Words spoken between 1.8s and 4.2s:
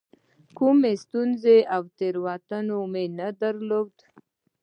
تېروتنه مو نه درلوده.